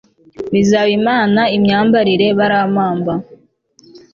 [0.53, 3.13] bizaba imana imyambarire barampamba